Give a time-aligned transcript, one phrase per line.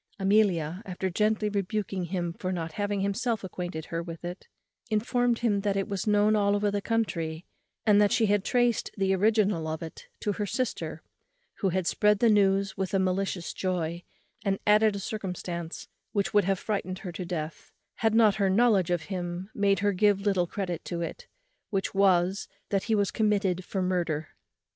[0.17, 4.47] Amelia, after gently rebuking him for not having himself acquainted her with it,
[4.89, 7.45] informed him that it was known all over the country,
[7.85, 11.03] and that she had traced the original of it to her sister;
[11.59, 14.01] who had spread the news with a malicious joy,
[14.43, 18.89] and added a circumstance which would have frightened her to death, had not her knowledge
[18.89, 21.27] of him made her give little credit to it,
[21.69, 24.29] which was, that he was committed for murder.